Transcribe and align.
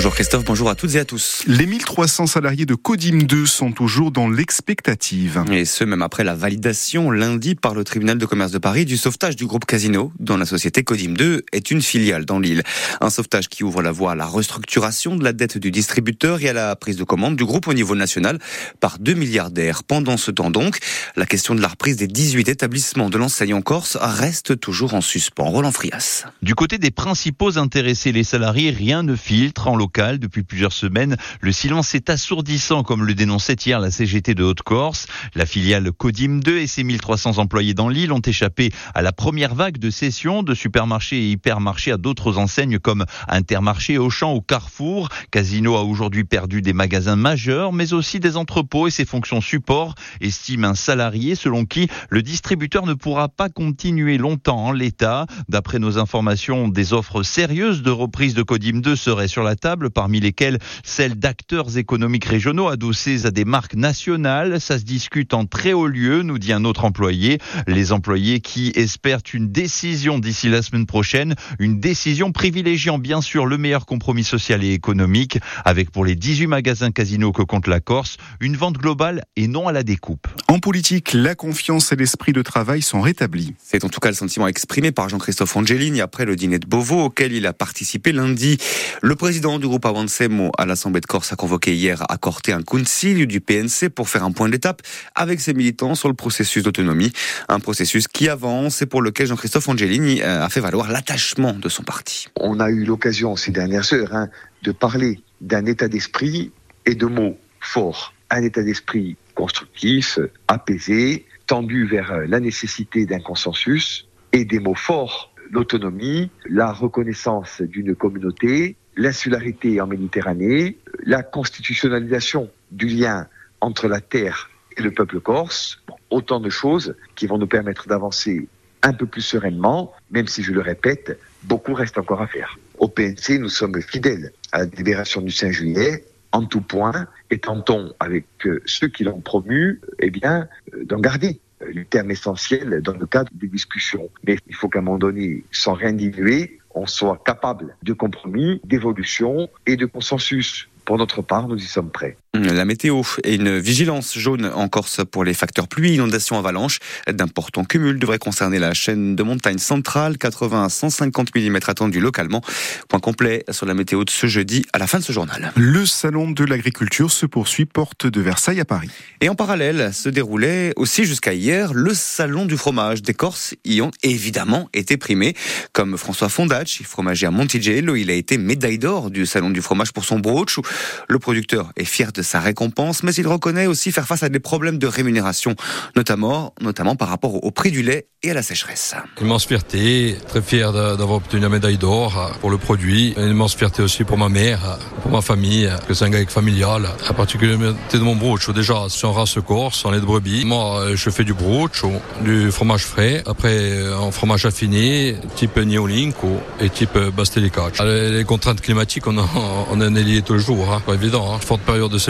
Bonjour 0.00 0.14
Christophe, 0.14 0.44
bonjour 0.46 0.70
à 0.70 0.74
toutes 0.74 0.94
et 0.94 0.98
à 0.98 1.04
tous. 1.04 1.42
Les 1.46 1.66
1300 1.66 2.26
salariés 2.26 2.64
de 2.64 2.74
Codim 2.74 3.18
2 3.18 3.44
sont 3.44 3.70
toujours 3.70 4.10
dans 4.10 4.30
l'expectative. 4.30 5.44
Et 5.52 5.66
ce, 5.66 5.84
même 5.84 6.00
après 6.00 6.24
la 6.24 6.34
validation 6.34 7.10
lundi 7.10 7.54
par 7.54 7.74
le 7.74 7.84
tribunal 7.84 8.16
de 8.16 8.24
commerce 8.24 8.50
de 8.50 8.56
Paris 8.56 8.86
du 8.86 8.96
sauvetage 8.96 9.36
du 9.36 9.44
groupe 9.44 9.66
Casino, 9.66 10.10
dont 10.18 10.38
la 10.38 10.46
société 10.46 10.84
Codim 10.84 11.12
2 11.12 11.44
est 11.52 11.70
une 11.70 11.82
filiale 11.82 12.24
dans 12.24 12.38
l'île. 12.38 12.62
Un 13.02 13.10
sauvetage 13.10 13.50
qui 13.50 13.62
ouvre 13.62 13.82
la 13.82 13.92
voie 13.92 14.12
à 14.12 14.14
la 14.14 14.24
restructuration 14.24 15.16
de 15.16 15.22
la 15.22 15.34
dette 15.34 15.58
du 15.58 15.70
distributeur 15.70 16.40
et 16.40 16.48
à 16.48 16.54
la 16.54 16.74
prise 16.76 16.96
de 16.96 17.04
commande 17.04 17.36
du 17.36 17.44
groupe 17.44 17.68
au 17.68 17.74
niveau 17.74 17.94
national 17.94 18.38
par 18.80 18.98
deux 19.00 19.12
milliardaires. 19.12 19.84
Pendant 19.84 20.16
ce 20.16 20.30
temps 20.30 20.50
donc, 20.50 20.78
la 21.14 21.26
question 21.26 21.54
de 21.54 21.60
la 21.60 21.68
reprise 21.68 21.96
des 21.96 22.08
18 22.08 22.48
établissements 22.48 23.10
de 23.10 23.18
l'enseigne 23.18 23.52
en 23.52 23.60
Corse 23.60 23.98
reste 24.00 24.58
toujours 24.60 24.94
en 24.94 25.02
suspens. 25.02 25.50
Roland 25.50 25.72
Frias. 25.72 26.24
Du 26.40 26.54
côté 26.54 26.78
des 26.78 26.90
principaux 26.90 27.58
intéressés, 27.58 28.12
les 28.12 28.24
salariés, 28.24 28.70
rien 28.70 29.02
ne 29.02 29.14
filtre 29.14 29.68
en 29.68 29.76
depuis 29.98 30.42
plusieurs 30.42 30.72
semaines. 30.72 31.16
Le 31.40 31.52
silence 31.52 31.94
est 31.94 32.10
assourdissant, 32.10 32.84
comme 32.84 33.04
le 33.04 33.14
dénonçait 33.14 33.54
hier 33.54 33.80
la 33.80 33.90
CGT 33.90 34.34
de 34.34 34.44
Haute-Corse. 34.44 35.06
La 35.34 35.46
filiale 35.46 35.90
Codim 35.90 36.38
2 36.38 36.58
et 36.58 36.66
ses 36.66 36.84
1300 36.84 37.38
employés 37.38 37.74
dans 37.74 37.88
l'île 37.88 38.12
ont 38.12 38.20
échappé 38.20 38.70
à 38.94 39.02
la 39.02 39.12
première 39.12 39.54
vague 39.54 39.78
de 39.78 39.90
cession 39.90 40.42
de 40.42 40.54
supermarchés 40.54 41.16
et 41.16 41.30
hypermarchés 41.32 41.90
à 41.90 41.96
d'autres 41.96 42.38
enseignes 42.38 42.78
comme 42.78 43.04
Intermarché, 43.28 43.98
Auchan 43.98 44.34
ou 44.34 44.40
Carrefour. 44.40 45.08
Casino 45.32 45.76
a 45.76 45.82
aujourd'hui 45.82 46.24
perdu 46.24 46.62
des 46.62 46.72
magasins 46.72 47.16
majeurs, 47.16 47.72
mais 47.72 47.92
aussi 47.92 48.20
des 48.20 48.36
entrepôts 48.36 48.86
et 48.86 48.90
ses 48.90 49.04
fonctions 49.04 49.40
support, 49.40 49.94
estime 50.20 50.64
un 50.64 50.74
salarié 50.74 51.34
selon 51.34 51.64
qui 51.64 51.88
le 52.10 52.22
distributeur 52.22 52.86
ne 52.86 52.94
pourra 52.94 53.28
pas 53.28 53.48
continuer 53.48 54.18
longtemps 54.18 54.66
en 54.66 54.72
l'état. 54.72 55.26
D'après 55.48 55.78
nos 55.78 55.98
informations, 55.98 56.68
des 56.68 56.92
offres 56.92 57.22
sérieuses 57.22 57.82
de 57.82 57.90
reprise 57.90 58.34
de 58.34 58.42
Codim 58.42 58.80
2 58.80 58.94
seraient 58.96 59.28
sur 59.28 59.42
la 59.42 59.56
table 59.56 59.79
parmi 59.88 60.20
lesquels 60.20 60.58
celles 60.84 61.18
d'acteurs 61.18 61.78
économiques 61.78 62.26
régionaux 62.26 62.68
adossés 62.68 63.24
à 63.24 63.30
des 63.30 63.44
marques 63.44 63.74
nationales. 63.74 64.60
Ça 64.60 64.78
se 64.78 64.84
discute 64.84 65.32
en 65.32 65.46
très 65.46 65.72
haut 65.72 65.86
lieu, 65.86 66.22
nous 66.22 66.38
dit 66.38 66.52
un 66.52 66.64
autre 66.64 66.84
employé. 66.84 67.38
Les 67.66 67.92
employés 67.92 68.40
qui 68.40 68.72
espèrent 68.74 69.22
une 69.32 69.50
décision 69.50 70.18
d'ici 70.18 70.48
la 70.48 70.62
semaine 70.62 70.86
prochaine, 70.86 71.34
une 71.58 71.80
décision 71.80 72.32
privilégiant 72.32 72.98
bien 72.98 73.20
sûr 73.20 73.46
le 73.46 73.56
meilleur 73.56 73.86
compromis 73.86 74.24
social 74.24 74.62
et 74.64 74.72
économique, 74.72 75.38
avec 75.64 75.90
pour 75.90 76.04
les 76.04 76.16
18 76.16 76.46
magasins 76.46 76.90
casinos 76.90 77.32
que 77.32 77.42
compte 77.42 77.66
la 77.66 77.80
Corse, 77.80 78.16
une 78.40 78.56
vente 78.56 78.76
globale 78.76 79.22
et 79.36 79.46
non 79.46 79.68
à 79.68 79.72
la 79.72 79.82
découpe. 79.82 80.26
En 80.48 80.58
politique, 80.58 81.12
la 81.12 81.34
confiance 81.34 81.92
et 81.92 81.96
l'esprit 81.96 82.32
de 82.32 82.42
travail 82.42 82.82
sont 82.82 83.00
rétablis. 83.00 83.54
C'est 83.62 83.84
en 83.84 83.88
tout 83.88 84.00
cas 84.00 84.08
le 84.08 84.14
sentiment 84.14 84.48
exprimé 84.48 84.92
par 84.92 85.08
Jean-Christophe 85.08 85.56
Angelini 85.56 86.00
après 86.00 86.24
le 86.24 86.36
dîner 86.36 86.58
de 86.58 86.66
Beauvau 86.66 87.04
auquel 87.04 87.32
il 87.32 87.46
a 87.46 87.52
participé 87.52 88.12
lundi. 88.12 88.58
Le 89.02 89.16
président 89.16 89.58
du 89.58 89.66
groupe 89.70 89.86
Avancemo 89.86 90.50
à 90.58 90.66
l'Assemblée 90.66 91.00
de 91.00 91.06
Corse 91.06 91.32
a 91.32 91.36
convoqué 91.36 91.72
hier 91.72 92.02
à 92.08 92.18
Corté 92.18 92.52
un 92.52 92.62
concile 92.62 93.28
du 93.28 93.40
PNC 93.40 93.88
pour 93.94 94.08
faire 94.08 94.24
un 94.24 94.32
point 94.32 94.48
d'étape 94.48 94.82
avec 95.14 95.40
ses 95.40 95.54
militants 95.54 95.94
sur 95.94 96.08
le 96.08 96.14
processus 96.14 96.64
d'autonomie. 96.64 97.12
Un 97.48 97.60
processus 97.60 98.08
qui 98.08 98.28
avance 98.28 98.82
et 98.82 98.86
pour 98.86 99.00
lequel 99.00 99.28
Jean-Christophe 99.28 99.68
Angelini 99.68 100.22
euh, 100.22 100.44
a 100.44 100.48
fait 100.48 100.58
valoir 100.58 100.90
l'attachement 100.90 101.52
de 101.52 101.68
son 101.68 101.84
parti. 101.84 102.26
On 102.34 102.58
a 102.58 102.68
eu 102.68 102.84
l'occasion 102.84 103.36
ces 103.36 103.52
dernières 103.52 103.92
heures 103.92 104.12
hein, 104.12 104.28
de 104.64 104.72
parler 104.72 105.20
d'un 105.40 105.64
état 105.66 105.86
d'esprit 105.86 106.50
et 106.84 106.96
de 106.96 107.06
mots 107.06 107.38
forts. 107.60 108.12
Un 108.30 108.42
état 108.42 108.64
d'esprit 108.64 109.16
constructif, 109.36 110.18
apaisé, 110.48 111.26
tendu 111.46 111.86
vers 111.86 112.26
la 112.26 112.40
nécessité 112.40 113.06
d'un 113.06 113.20
consensus 113.20 114.08
et 114.32 114.44
des 114.44 114.58
mots 114.58 114.74
forts, 114.74 115.29
l'autonomie, 115.50 116.30
la 116.48 116.72
reconnaissance 116.72 117.60
d'une 117.62 117.94
communauté, 117.94 118.76
l'insularité 118.96 119.80
en 119.80 119.86
Méditerranée, 119.86 120.78
la 121.04 121.22
constitutionnalisation 121.22 122.50
du 122.70 122.86
lien 122.86 123.26
entre 123.60 123.88
la 123.88 124.00
terre 124.00 124.50
et 124.76 124.82
le 124.82 124.90
peuple 124.90 125.20
corse, 125.20 125.82
autant 126.10 126.40
de 126.40 126.50
choses 126.50 126.94
qui 127.14 127.26
vont 127.26 127.38
nous 127.38 127.46
permettre 127.46 127.88
d'avancer 127.88 128.48
un 128.82 128.92
peu 128.92 129.06
plus 129.06 129.22
sereinement, 129.22 129.92
même 130.10 130.26
si 130.26 130.42
je 130.42 130.52
le 130.52 130.60
répète, 130.60 131.18
beaucoup 131.42 131.74
reste 131.74 131.98
encore 131.98 132.22
à 132.22 132.26
faire. 132.26 132.58
Au 132.78 132.88
PNC, 132.88 133.38
nous 133.38 133.48
sommes 133.48 133.80
fidèles 133.82 134.32
à 134.52 134.60
la 134.60 134.64
libération 134.64 135.20
du 135.20 135.30
5 135.30 135.52
juillet, 135.52 136.04
en 136.32 136.44
tout 136.44 136.60
point, 136.60 137.06
et 137.30 137.38
tentons 137.38 137.92
avec 137.98 138.24
euh, 138.46 138.62
ceux 138.64 138.88
qui 138.88 139.04
l'ont 139.04 139.20
promu, 139.20 139.80
eh 139.98 140.10
bien, 140.10 140.48
euh, 140.74 140.84
d'en 140.84 141.00
garder 141.00 141.40
le 141.72 141.84
terme 141.84 142.10
essentiel 142.10 142.80
dans 142.82 142.96
le 142.96 143.06
cadre 143.06 143.30
des 143.34 143.48
discussions. 143.48 144.08
Mais 144.26 144.36
il 144.46 144.54
faut 144.54 144.68
qu'à 144.68 144.80
un 144.80 144.82
moment 144.82 144.98
donné, 144.98 145.44
sans 145.50 145.74
rien 145.74 145.92
diluer, 145.92 146.58
on 146.74 146.86
soit 146.86 147.20
capable 147.24 147.76
de 147.82 147.92
compromis, 147.92 148.60
d'évolution 148.64 149.48
et 149.66 149.76
de 149.76 149.86
consensus. 149.86 150.68
Pour 150.84 150.98
notre 150.98 151.22
part, 151.22 151.48
nous 151.48 151.56
y 151.56 151.66
sommes 151.66 151.90
prêts. 151.90 152.16
La 152.32 152.64
météo 152.64 153.02
et 153.24 153.34
une 153.34 153.58
vigilance 153.58 154.16
jaune 154.16 154.52
en 154.54 154.68
Corse 154.68 155.00
pour 155.10 155.24
les 155.24 155.34
facteurs 155.34 155.66
pluie, 155.66 155.94
inondations, 155.94 156.38
avalanches. 156.38 156.78
D'importants 157.10 157.64
cumuls 157.64 157.98
devraient 157.98 158.20
concerner 158.20 158.60
la 158.60 158.72
chaîne 158.72 159.16
de 159.16 159.22
montagne 159.24 159.58
centrale, 159.58 160.16
80 160.16 160.64
à 160.64 160.68
150 160.68 161.34
mm 161.34 161.58
attendus 161.66 161.98
localement. 161.98 162.40
Point 162.88 163.00
complet 163.00 163.44
sur 163.50 163.66
la 163.66 163.74
météo 163.74 164.04
de 164.04 164.10
ce 164.10 164.28
jeudi 164.28 164.64
à 164.72 164.78
la 164.78 164.86
fin 164.86 165.00
de 165.00 165.04
ce 165.04 165.12
journal. 165.12 165.52
Le 165.56 165.84
salon 165.84 166.30
de 166.30 166.44
l'agriculture 166.44 167.10
se 167.10 167.26
poursuit 167.26 167.64
porte 167.64 168.06
de 168.06 168.20
Versailles 168.20 168.60
à 168.60 168.64
Paris. 168.64 168.90
Et 169.20 169.28
en 169.28 169.34
parallèle 169.34 169.92
se 169.92 170.08
déroulait 170.08 170.72
aussi 170.76 171.06
jusqu'à 171.06 171.34
hier 171.34 171.74
le 171.74 171.94
salon 171.94 172.46
du 172.46 172.56
fromage. 172.56 173.02
Des 173.02 173.14
Corses 173.14 173.56
y 173.64 173.80
ont 173.80 173.90
évidemment 174.04 174.68
été 174.72 174.96
primés, 174.96 175.34
comme 175.72 175.98
François 175.98 176.28
Fondacci, 176.28 176.84
fromager 176.84 177.26
à 177.26 177.32
Montigello. 177.32 177.96
Il 177.96 178.08
a 178.08 178.14
été 178.14 178.38
médaille 178.38 178.78
d'or 178.78 179.10
du 179.10 179.26
salon 179.26 179.50
du 179.50 179.60
fromage 179.60 179.92
pour 179.92 180.04
son 180.04 180.20
brooch. 180.20 180.60
Le 181.08 181.18
producteur 181.18 181.72
est 181.76 181.84
fier 181.84 182.12
de 182.12 182.19
sa 182.22 182.40
récompense, 182.40 183.02
mais 183.02 183.12
il 183.14 183.26
reconnaît 183.26 183.66
aussi 183.66 183.92
faire 183.92 184.06
face 184.06 184.22
à 184.22 184.28
des 184.28 184.40
problèmes 184.40 184.78
de 184.78 184.86
rémunération, 184.86 185.54
notamment, 185.96 186.54
notamment 186.60 186.96
par 186.96 187.08
rapport 187.08 187.44
au 187.44 187.50
prix 187.50 187.70
du 187.70 187.82
lait 187.82 188.06
et 188.22 188.30
à 188.30 188.34
la 188.34 188.42
sécheresse. 188.42 188.94
Immense 189.20 189.46
fierté, 189.46 190.16
très 190.28 190.42
fier 190.42 190.72
d'avoir 190.72 191.18
obtenu 191.18 191.40
la 191.40 191.48
médaille 191.48 191.78
d'or 191.78 192.32
pour 192.40 192.50
le 192.50 192.58
produit. 192.58 193.14
Une 193.16 193.30
immense 193.30 193.54
fierté 193.54 193.82
aussi 193.82 194.04
pour 194.04 194.18
ma 194.18 194.28
mère, 194.28 194.78
pour 195.02 195.10
ma 195.10 195.22
famille, 195.22 195.70
que 195.88 195.94
c'est 195.94 196.04
un 196.04 196.10
gars 196.10 196.24
familial. 196.26 196.88
La 197.06 197.14
particularité 197.14 197.98
de 197.98 198.02
mon 198.02 198.16
brooch, 198.16 198.50
déjà, 198.50 198.86
c'est 198.88 199.06
en 199.06 199.12
race 199.12 199.38
corse, 199.46 199.84
en 199.84 199.90
lait 199.90 200.00
de 200.00 200.06
brebis. 200.06 200.44
Moi, 200.44 200.94
je 200.94 201.10
fais 201.10 201.24
du 201.24 201.32
brooch, 201.32 201.82
du 202.22 202.50
fromage 202.50 202.84
frais, 202.84 203.22
après 203.26 203.92
en 203.92 204.10
fromage 204.10 204.44
affiné, 204.44 205.16
type 205.36 205.56
Neolinco 205.56 206.40
et 206.60 206.68
type 206.68 206.98
Bastelicac. 207.16 207.78
Les 207.82 208.24
contraintes 208.24 208.60
climatiques, 208.60 209.06
on, 209.06 209.16
en 209.18 209.80
est 209.80 210.02
lié 210.02 210.22
jour, 210.38 210.72
hein. 210.72 210.82
pas 210.84 210.94
évident. 210.94 211.34
Hein. 211.34 211.38
Forte 211.40 211.62
période 211.62 211.90
de 211.90 211.98
sécheresse, 211.98 212.09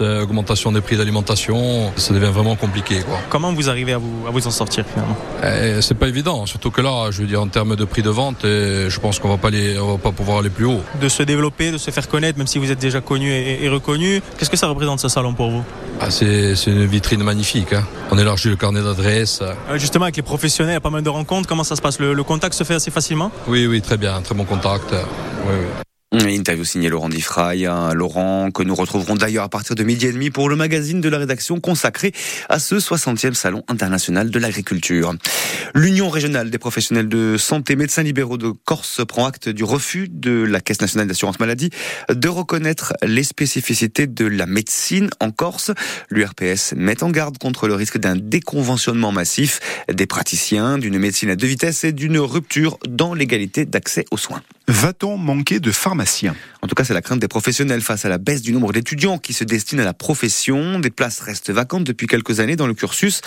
euh, 0.00 0.22
augmentation 0.22 0.72
des 0.72 0.80
prix 0.80 0.96
d'alimentation, 0.96 1.92
ça 1.96 2.14
devient 2.14 2.30
vraiment 2.32 2.56
compliqué. 2.56 3.00
Quoi. 3.00 3.18
Comment 3.28 3.52
vous 3.52 3.68
arrivez 3.68 3.92
à 3.92 3.98
vous, 3.98 4.26
à 4.26 4.30
vous 4.30 4.46
en 4.46 4.50
sortir 4.50 4.84
finalement 4.86 5.16
eh, 5.42 5.80
C'est 5.82 5.94
pas 5.94 6.08
évident, 6.08 6.46
surtout 6.46 6.70
que 6.70 6.80
là, 6.80 7.10
je 7.10 7.20
veux 7.20 7.26
dire, 7.26 7.40
en 7.40 7.48
termes 7.48 7.76
de 7.76 7.84
prix 7.84 8.02
de 8.02 8.10
vente, 8.10 8.44
eh, 8.44 8.86
je 8.88 9.00
pense 9.00 9.18
qu'on 9.18 9.28
va 9.28 9.36
pas 9.36 9.50
on 9.80 9.92
va 9.92 9.98
pas 9.98 10.12
pouvoir 10.12 10.38
aller 10.38 10.50
plus 10.50 10.66
haut. 10.66 10.80
De 11.00 11.08
se 11.08 11.22
développer, 11.22 11.70
de 11.72 11.78
se 11.78 11.90
faire 11.90 12.08
connaître, 12.08 12.38
même 12.38 12.46
si 12.46 12.58
vous 12.58 12.70
êtes 12.70 12.78
déjà 12.78 13.00
connu 13.00 13.30
et, 13.30 13.64
et 13.64 13.68
reconnu, 13.68 14.22
qu'est-ce 14.38 14.50
que 14.50 14.56
ça 14.56 14.68
représente 14.68 15.00
ce 15.00 15.08
salon 15.08 15.34
pour 15.34 15.50
vous? 15.50 15.64
Ah, 16.00 16.10
c'est, 16.10 16.54
une 16.66 16.86
vitrine 16.86 17.22
magnifique. 17.22 17.72
Hein. 17.72 17.84
On 18.10 18.18
élargit 18.18 18.48
le 18.48 18.56
carnet 18.56 18.82
d'adresses. 18.82 19.42
justement, 19.74 20.04
avec 20.04 20.16
les 20.16 20.22
professionnels, 20.22 20.72
il 20.72 20.76
y 20.76 20.78
a 20.78 20.80
pas 20.80 20.90
mal 20.90 21.02
de 21.02 21.10
rencontres. 21.10 21.48
Comment 21.48 21.64
ça 21.64 21.76
se 21.76 21.82
passe? 21.82 21.98
Le, 21.98 22.14
le 22.14 22.22
contact 22.22 22.54
se 22.54 22.64
fait 22.64 22.74
assez 22.74 22.90
facilement? 22.90 23.30
Oui, 23.48 23.66
oui, 23.66 23.82
très 23.82 23.96
bien, 23.96 24.20
très 24.22 24.34
bon 24.34 24.44
contact. 24.44 24.92
Oui, 24.92 25.54
oui. 25.60 25.89
Interview 26.12 26.64
signée 26.64 26.88
Laurent 26.88 27.08
Diffray, 27.08 27.66
hein, 27.66 27.94
Laurent 27.94 28.50
que 28.50 28.64
nous 28.64 28.74
retrouverons 28.74 29.14
d'ailleurs 29.14 29.44
à 29.44 29.48
partir 29.48 29.76
de 29.76 29.84
midi 29.84 30.06
et 30.06 30.12
demi 30.12 30.30
pour 30.30 30.48
le 30.48 30.56
magazine 30.56 31.00
de 31.00 31.08
la 31.08 31.18
rédaction 31.18 31.60
consacré 31.60 32.12
à 32.48 32.58
ce 32.58 32.74
60e 32.74 33.34
salon 33.34 33.62
international 33.68 34.30
de 34.30 34.38
l'agriculture. 34.40 35.14
L'Union 35.72 36.08
régionale 36.08 36.50
des 36.50 36.58
professionnels 36.58 37.08
de 37.08 37.36
santé 37.36 37.76
médecins 37.76 38.02
libéraux 38.02 38.38
de 38.38 38.50
Corse 38.50 39.02
prend 39.06 39.24
acte 39.24 39.48
du 39.48 39.62
refus 39.62 40.08
de 40.10 40.42
la 40.42 40.60
Caisse 40.60 40.80
nationale 40.80 41.06
d'assurance 41.06 41.38
maladie 41.38 41.70
de 42.12 42.28
reconnaître 42.28 42.92
les 43.04 43.22
spécificités 43.22 44.08
de 44.08 44.26
la 44.26 44.46
médecine 44.46 45.10
en 45.20 45.30
Corse. 45.30 45.70
L'URPS 46.10 46.74
met 46.76 47.04
en 47.04 47.10
garde 47.10 47.38
contre 47.38 47.68
le 47.68 47.74
risque 47.76 47.98
d'un 47.98 48.16
déconventionnement 48.16 49.12
massif 49.12 49.60
des 49.88 50.06
praticiens, 50.06 50.76
d'une 50.78 50.98
médecine 50.98 51.30
à 51.30 51.36
deux 51.36 51.46
vitesses 51.46 51.84
et 51.84 51.92
d'une 51.92 52.18
rupture 52.18 52.78
dans 52.88 53.14
l'égalité 53.14 53.64
d'accès 53.64 54.06
aux 54.10 54.16
soins. 54.16 54.42
Va-t-on 54.70 55.16
manquer 55.16 55.58
de 55.58 55.72
pharmaciens? 55.72 56.36
En 56.62 56.68
tout 56.68 56.76
cas, 56.76 56.84
c'est 56.84 56.94
la 56.94 57.02
crainte 57.02 57.18
des 57.18 57.26
professionnels 57.26 57.80
face 57.80 58.04
à 58.04 58.08
la 58.08 58.18
baisse 58.18 58.40
du 58.40 58.52
nombre 58.52 58.72
d'étudiants 58.72 59.18
qui 59.18 59.32
se 59.32 59.42
destinent 59.42 59.82
à 59.82 59.84
la 59.84 59.94
profession. 59.94 60.78
Des 60.78 60.90
places 60.90 61.18
restent 61.18 61.50
vacantes 61.50 61.82
depuis 61.82 62.06
quelques 62.06 62.38
années 62.38 62.54
dans 62.54 62.68
le 62.68 62.74
cursus, 62.74 63.20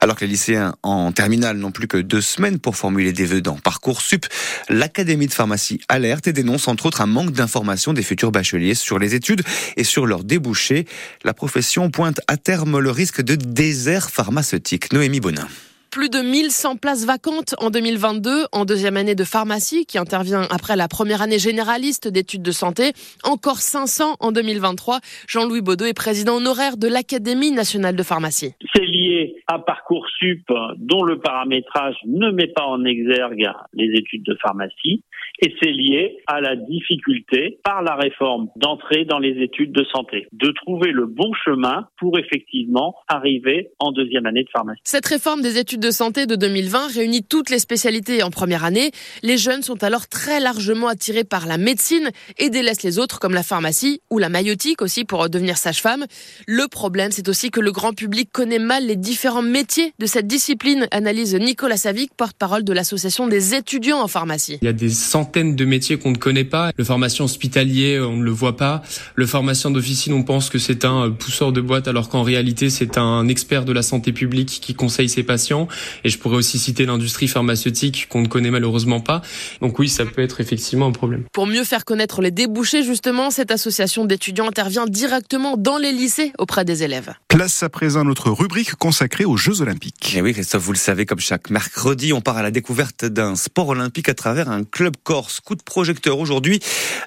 alors 0.00 0.14
que 0.14 0.24
les 0.24 0.30
lycéens 0.30 0.76
en 0.84 1.10
terminale 1.10 1.56
n'ont 1.56 1.72
plus 1.72 1.88
que 1.88 1.96
deux 1.96 2.20
semaines 2.20 2.60
pour 2.60 2.76
formuler 2.76 3.12
des 3.12 3.24
vœux 3.24 3.40
dans 3.40 3.56
Parcoursup. 3.56 4.24
L'Académie 4.68 5.26
de 5.26 5.32
pharmacie 5.32 5.80
alerte 5.88 6.28
et 6.28 6.32
dénonce 6.32 6.68
entre 6.68 6.86
autres 6.86 7.00
un 7.00 7.06
manque 7.06 7.32
d'informations 7.32 7.92
des 7.92 8.04
futurs 8.04 8.30
bacheliers 8.30 8.76
sur 8.76 9.00
les 9.00 9.16
études 9.16 9.42
et 9.76 9.82
sur 9.82 10.06
leurs 10.06 10.22
débouchés. 10.22 10.86
La 11.24 11.34
profession 11.34 11.90
pointe 11.90 12.20
à 12.28 12.36
terme 12.36 12.78
le 12.78 12.92
risque 12.92 13.20
de 13.20 13.34
désert 13.34 14.10
pharmaceutique. 14.10 14.92
Noémie 14.92 15.18
Bonin. 15.18 15.48
Plus 15.94 16.10
de 16.10 16.18
1100 16.18 16.74
places 16.78 17.04
vacantes 17.04 17.54
en 17.58 17.70
2022 17.70 18.46
en 18.50 18.64
deuxième 18.64 18.96
année 18.96 19.14
de 19.14 19.22
pharmacie 19.22 19.86
qui 19.86 19.96
intervient 19.96 20.42
après 20.50 20.74
la 20.74 20.88
première 20.88 21.22
année 21.22 21.38
généraliste 21.38 22.08
d'études 22.08 22.42
de 22.42 22.50
santé. 22.50 22.94
Encore 23.22 23.58
500 23.58 24.16
en 24.18 24.32
2023. 24.32 24.98
Jean-Louis 25.28 25.60
Baudot 25.60 25.84
est 25.84 25.94
président 25.94 26.38
honoraire 26.38 26.78
de 26.78 26.88
l'Académie 26.88 27.52
nationale 27.52 27.94
de 27.94 28.02
pharmacie. 28.02 28.54
Lié 29.04 29.36
à 29.46 29.58
Parcoursup 29.58 30.44
dont 30.76 31.04
le 31.04 31.18
paramétrage 31.18 31.96
ne 32.06 32.30
met 32.30 32.48
pas 32.48 32.64
en 32.64 32.84
exergue 32.84 33.50
les 33.72 33.98
études 33.98 34.24
de 34.24 34.36
pharmacie 34.40 35.02
et 35.40 35.52
c'est 35.60 35.72
lié 35.72 36.18
à 36.26 36.40
la 36.40 36.56
difficulté 36.56 37.58
par 37.64 37.82
la 37.82 37.96
réforme 37.96 38.48
d'entrer 38.56 39.04
dans 39.04 39.18
les 39.18 39.42
études 39.42 39.72
de 39.72 39.84
santé, 39.92 40.28
de 40.32 40.52
trouver 40.52 40.92
le 40.92 41.06
bon 41.06 41.32
chemin 41.44 41.88
pour 41.98 42.18
effectivement 42.18 42.94
arriver 43.08 43.70
en 43.78 43.90
deuxième 43.90 44.26
année 44.26 44.44
de 44.44 44.50
pharmacie. 44.50 44.80
Cette 44.84 45.06
réforme 45.06 45.42
des 45.42 45.58
études 45.58 45.80
de 45.80 45.90
santé 45.90 46.26
de 46.26 46.36
2020 46.36 46.94
réunit 46.94 47.24
toutes 47.24 47.50
les 47.50 47.58
spécialités 47.58 48.22
en 48.22 48.30
première 48.30 48.64
année. 48.64 48.90
Les 49.22 49.36
jeunes 49.36 49.62
sont 49.62 49.82
alors 49.82 50.08
très 50.08 50.40
largement 50.40 50.88
attirés 50.88 51.24
par 51.24 51.46
la 51.46 51.58
médecine 51.58 52.10
et 52.38 52.50
délaissent 52.50 52.84
les 52.84 52.98
autres 52.98 53.18
comme 53.18 53.34
la 53.34 53.42
pharmacie 53.42 54.00
ou 54.10 54.18
la 54.18 54.28
maïotique 54.28 54.82
aussi 54.82 55.04
pour 55.04 55.28
devenir 55.28 55.56
sage-femme. 55.56 56.04
Le 56.46 56.68
problème, 56.68 57.10
c'est 57.10 57.28
aussi 57.28 57.50
que 57.50 57.60
le 57.60 57.72
grand 57.72 57.92
public 57.92 58.30
connaît 58.32 58.58
mal 58.58 58.86
les 58.86 58.93
différents 58.96 59.42
métiers 59.42 59.92
de 59.98 60.06
cette 60.06 60.26
discipline, 60.26 60.86
analyse 60.90 61.34
Nicolas 61.34 61.76
Savic, 61.76 62.12
porte-parole 62.16 62.64
de 62.64 62.72
l'association 62.72 63.26
des 63.28 63.54
étudiants 63.54 64.00
en 64.00 64.08
pharmacie. 64.08 64.58
Il 64.62 64.66
y 64.66 64.68
a 64.68 64.72
des 64.72 64.90
centaines 64.90 65.56
de 65.56 65.64
métiers 65.64 65.98
qu'on 65.98 66.10
ne 66.10 66.16
connaît 66.16 66.44
pas. 66.44 66.72
Le 66.76 66.84
pharmacien 66.84 67.24
hospitalier, 67.24 68.00
on 68.00 68.16
ne 68.16 68.24
le 68.24 68.30
voit 68.30 68.56
pas. 68.56 68.82
Le 69.14 69.26
pharmacien 69.26 69.70
d'officine, 69.70 70.12
on 70.12 70.22
pense 70.22 70.50
que 70.50 70.58
c'est 70.58 70.84
un 70.84 71.10
pousseur 71.10 71.52
de 71.52 71.60
boîte 71.60 71.88
alors 71.88 72.08
qu'en 72.08 72.22
réalité 72.22 72.70
c'est 72.70 72.98
un 72.98 73.28
expert 73.28 73.64
de 73.64 73.72
la 73.72 73.82
santé 73.82 74.12
publique 74.12 74.60
qui 74.60 74.74
conseille 74.74 75.08
ses 75.08 75.22
patients. 75.22 75.68
Et 76.04 76.08
je 76.08 76.18
pourrais 76.18 76.36
aussi 76.36 76.58
citer 76.58 76.86
l'industrie 76.86 77.28
pharmaceutique 77.28 78.08
qu'on 78.08 78.22
ne 78.22 78.28
connaît 78.28 78.50
malheureusement 78.50 79.00
pas. 79.00 79.22
Donc 79.60 79.78
oui, 79.78 79.88
ça 79.88 80.04
peut 80.06 80.22
être 80.22 80.40
effectivement 80.40 80.86
un 80.86 80.92
problème. 80.92 81.24
Pour 81.32 81.46
mieux 81.46 81.64
faire 81.64 81.84
connaître 81.84 82.22
les 82.22 82.30
débouchés, 82.30 82.82
justement, 82.82 83.30
cette 83.30 83.50
association 83.50 84.04
d'étudiants 84.04 84.48
intervient 84.48 84.86
directement 84.86 85.56
dans 85.56 85.78
les 85.78 85.92
lycées 85.92 86.32
auprès 86.38 86.64
des 86.64 86.82
élèves. 86.82 87.14
Place 87.28 87.62
à 87.62 87.68
présent 87.68 88.04
notre 88.04 88.30
rubrique 88.30 88.74
consacrée 88.84 89.24
aux 89.24 89.38
Jeux 89.38 89.62
Olympiques. 89.62 90.14
Et 90.14 90.20
oui, 90.20 90.34
Christophe, 90.34 90.62
vous 90.62 90.72
le 90.72 90.76
savez, 90.76 91.06
comme 91.06 91.18
chaque 91.18 91.48
mercredi, 91.48 92.12
on 92.12 92.20
part 92.20 92.36
à 92.36 92.42
la 92.42 92.50
découverte 92.50 93.06
d'un 93.06 93.34
sport 93.34 93.68
olympique 93.68 94.10
à 94.10 94.14
travers 94.14 94.50
un 94.50 94.62
club 94.62 94.94
corse. 95.02 95.40
Coup 95.40 95.54
de 95.54 95.62
projecteur 95.62 96.18
aujourd'hui 96.18 96.60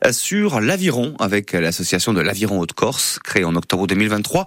sur 0.09 0.59
l'aviron 0.59 1.13
avec 1.19 1.51
l'association 1.51 2.13
de 2.13 2.21
l'aviron 2.21 2.59
Haute-Corse, 2.61 3.19
créée 3.23 3.43
en 3.43 3.55
octobre 3.55 3.85
2023. 3.85 4.45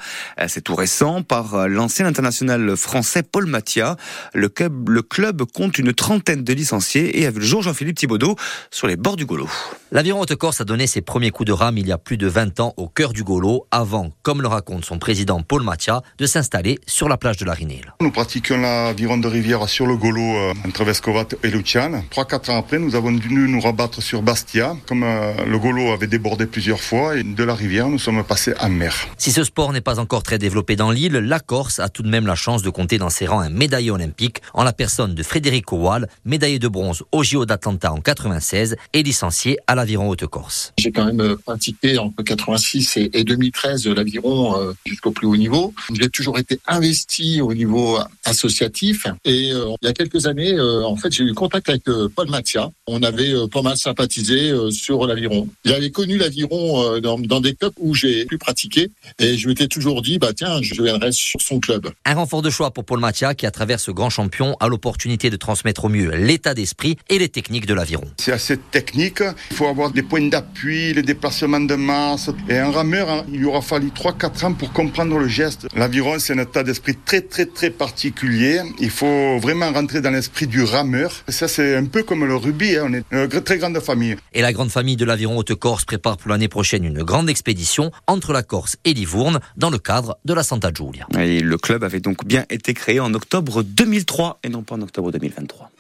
C'est 0.49 0.62
tout 0.62 0.75
récent 0.75 1.23
par 1.23 1.69
l'ancien 1.69 2.06
international 2.06 2.77
français 2.77 3.23
Paul 3.23 3.47
Mathia. 3.47 3.97
Le 4.35 4.49
club, 4.49 4.88
le 4.88 5.03
club 5.03 5.44
compte 5.44 5.79
une 5.79 5.93
trentaine 5.93 6.43
de 6.43 6.53
licenciés 6.53 7.21
et 7.21 7.26
a 7.26 7.31
vu 7.31 7.38
le 7.38 7.47
jour 7.47 7.62
Jean-Philippe 7.62 7.99
Thibaudot 7.99 8.35
sur 8.73 8.88
les 8.88 8.97
bords 8.97 9.15
du 9.15 9.25
Golo. 9.25 9.49
L'aviron 9.93 10.21
Haute-Corse 10.21 10.61
a 10.62 10.65
donné 10.65 10.88
ses 10.88 11.00
premiers 11.00 11.31
coups 11.31 11.47
de 11.47 11.53
rame 11.53 11.79
il 11.79 11.87
y 11.87 11.93
a 11.93 11.99
plus 11.99 12.17
de 12.17 12.26
20 12.26 12.59
ans 12.59 12.75
au 12.76 12.88
cœur 12.88 13.12
du 13.12 13.23
Golo, 13.23 13.69
avant, 13.71 14.11
comme 14.23 14.43
le 14.43 14.49
raconte 14.49 14.85
son 14.85 14.99
président 14.99 15.43
Paul 15.43 15.62
Mathia, 15.62 16.03
de 16.19 16.26
s'installer 16.26 16.79
sur 16.88 17.09
la 17.09 17.20
plage 17.21 17.37
de 17.37 17.45
la 17.45 17.53
Rinelle. 17.53 17.95
Nous 18.01 18.11
pratiquons 18.11 18.59
l'aviron 18.59 19.19
de 19.19 19.29
rivière 19.29 19.69
sur 19.69 19.87
le 19.87 19.97
Golo 19.97 20.21
euh, 20.21 20.53
entre 20.67 20.85
Vescovat 20.85 21.29
et 21.45 21.51
Luciane. 21.51 22.03
Trois, 22.11 22.25
quatre 22.25 22.51
ans 22.51 22.59
après, 22.59 22.79
nous 22.79 22.97
avons 22.97 23.13
dû 23.13 23.29
nous 23.29 23.61
rabattre 23.61 24.03
sur 24.03 24.23
Bastia. 24.23 24.77
Comme 24.89 25.05
euh, 25.05 25.33
le 25.45 25.59
Golo 25.59 25.93
avait 25.93 26.07
débordé 26.07 26.47
plusieurs 26.47 26.81
fois, 26.81 27.17
et 27.17 27.23
de 27.23 27.45
la 27.45 27.55
rivière, 27.55 27.89
nous 27.89 27.99
sommes 27.99 28.25
passés 28.25 28.55
en 28.59 28.71
mer. 28.71 28.95
Si 29.19 29.31
ce 29.31 29.45
sport 29.45 29.73
n'est 29.73 29.81
pas 29.81 30.01
encore 30.01 30.23
très 30.23 30.39
développé 30.39 30.75
dans 30.75 30.91
l'île, 30.91 31.13
la 31.13 31.39
Corse 31.39 31.79
a 31.79 31.89
tout 31.89 32.03
de 32.03 32.09
même 32.09 32.27
la 32.27 32.35
chance 32.35 32.63
de 32.63 32.71
compter 32.71 32.99
dans 32.99 33.11
ses 33.11 33.27
rangs 33.27 33.41
un 33.41 33.51
médaillé 33.51 33.91
olympique 33.91 34.39
en 34.55 34.65
la 34.65 34.73
personne 34.73 35.15
de 35.15 35.23
Frédéric 35.23 35.71
Wall, 35.73 36.09
médaillé 36.25 36.59
de 36.59 36.69
bronze 36.69 37.05
au 37.13 37.23
JO 37.23 37.45
d'Atlanta 37.45 37.93
en 37.93 38.01
96 38.01 38.77
et 38.95 39.03
licencié 39.03 39.59
à 39.67 39.75
l'aviron 39.75 40.09
Haute-Corse. 40.09 40.73
J'ai 40.79 40.91
quand 40.91 41.05
même 41.05 41.37
pratiqué 41.45 41.99
entre 41.99 42.23
86 42.23 42.97
et 42.97 43.25
2013 43.25 43.87
l'aviron 43.89 44.59
euh, 44.59 44.73
jusqu'au 44.87 45.11
plus 45.11 45.27
haut 45.27 45.37
niveau. 45.37 45.75
J'ai 45.93 46.09
toujours 46.09 46.39
été 46.39 46.59
investi 46.67 47.10
au 47.41 47.55
niveau 47.55 47.99
associatif 48.25 49.07
et 49.25 49.53
euh, 49.53 49.75
il 49.83 49.87
y 49.87 49.89
a 49.89 49.93
quelques 49.93 50.27
années, 50.27 50.55
euh, 50.55 50.85
en 50.85 50.97
fait, 50.97 51.12
j'ai 51.12 51.25
eu 51.25 51.35
contact 51.35 51.69
avec 51.69 51.83
Paul 52.15 52.29
Mathia. 52.29 52.71
On 52.93 53.03
avait 53.03 53.33
pas 53.53 53.63
mal 53.63 53.77
sympathisé 53.77 54.53
sur 54.71 55.07
l'aviron. 55.07 55.49
J'avais 55.65 55.91
connu 55.91 56.19
l'aviron 56.19 57.01
dans, 57.01 57.19
dans, 57.19 57.41
des 57.41 57.55
clubs 57.55 57.73
où 57.79 57.95
j'ai 57.95 58.25
pu 58.25 58.37
pratiquer 58.37 58.91
et 59.19 59.37
je 59.37 59.49
m'étais 59.49 59.69
toujours 59.69 60.03
dit, 60.03 60.19
bah 60.19 60.33
tiens, 60.35 60.61
je 60.61 60.83
viendrai 60.83 61.13
sur 61.13 61.41
son 61.41 61.61
club. 61.61 61.89
Un 62.05 62.15
renfort 62.15 62.43
de 62.43 62.51
choix 62.51 62.71
pour 62.73 62.85
Paul 62.85 63.01
Mathia 63.01 63.35
qui, 63.35 63.47
à 63.47 63.51
travers 63.51 63.81
ce 63.81 63.91
grand 63.91 64.11
champion, 64.11 64.57
a 64.61 64.69
l'opportunité 64.69 65.31
de 65.31 65.37
transmettre 65.37 65.85
au 65.85 65.89
mieux 65.89 66.11
l'état 66.15 66.55
d'esprit 66.55 66.97
et 67.09 67.19
les 67.19 67.29
techniques 67.29 67.67
de 67.67 67.75
l'aviron. 67.75 68.05
C'est 68.19 68.33
assez 68.33 68.57
technique. 68.57 69.23
Il 69.51 69.57
faut 69.57 69.67
avoir 69.67 69.91
des 69.91 70.03
points 70.03 70.29
d'appui, 70.29 70.93
les 70.93 71.03
déplacements 71.03 71.61
de 71.61 71.75
masse. 71.75 72.31
Et 72.49 72.59
un 72.59 72.71
rameur, 72.71 73.11
hein, 73.11 73.25
il 73.33 73.39
lui 73.39 73.47
aura 73.47 73.63
fallu 73.63 73.89
3-4 73.89 74.47
ans 74.47 74.53
pour 74.55 74.73
comprendre 74.73 75.19
le 75.19 75.29
geste. 75.29 75.67
L'aviron, 75.75 76.19
c'est 76.19 76.33
un 76.33 76.43
état 76.43 76.63
d'esprit 76.63 76.97
très, 77.05 77.21
très, 77.21 77.47
très 77.47 77.71
particulier. 77.71 78.61
Il 78.79 78.91
faut 78.91 79.39
vraiment 79.39 79.71
rentrer 79.73 80.01
dans 80.01 80.11
l'esprit 80.11 80.47
du 80.47 80.63
rameur. 80.63 81.13
Ça, 81.29 81.49
c'est 81.49 81.77
un 81.77 81.85
peu 81.85 82.03
comme 82.03 82.25
le 82.25 82.37
rugby. 82.37 82.77
Hein. 82.77 82.80
On 82.82 82.93
est 82.93 83.05
une 83.11 83.29
très 83.43 83.59
grande 83.59 83.79
famille. 83.81 84.17
Et 84.32 84.43
la 84.43 84.53
grande 84.53 84.71
famille 84.71 84.97
de 84.97 85.05
l'aviron 85.05 85.37
Haute-Corse 85.38 85.85
prépare 85.85 86.17
pour 86.17 86.31
l'année 86.31 86.49
prochaine 86.49 86.85
une 86.85 87.03
grande 87.03 87.29
expédition 87.31 87.91
entre 88.06 88.32
la 88.32 88.43
Corse 88.43 88.77
et 88.85 88.94
Livourne 88.94 89.41
dans 89.56 89.71
le 89.71 89.79
cadre 89.79 90.19
de 90.25 90.35
la 90.35 90.43
Santa 90.43 90.71
Giulia. 90.73 91.06
Et 91.19 91.41
le 91.41 91.59
club 91.59 91.85
avait 91.85 92.00
donc 92.00 92.25
bien 92.25 92.44
été 92.50 92.75
créé 92.75 93.00
en 93.00 93.12
octobre 93.15 93.62
2003 93.62 94.41
et 94.44 94.49
non 94.49 94.62
pas 94.62 94.75
en 94.75 94.82
octobre 94.82 95.12
2023. 95.12 95.71